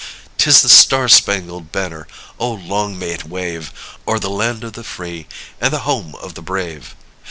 [0.39, 2.07] 'Tis the Star Spangled Banner
[2.39, 3.71] oh, long may it wave
[4.07, 5.27] O'er the land of the free
[5.61, 6.95] and the home of the brave!